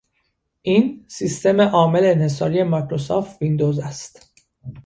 این، 0.61 1.05
سیستمعامل 1.07 2.05
انحصاری 2.05 2.63
مایکروسافت 2.63 3.41
ویندوز 3.41 3.79
است 3.79 4.31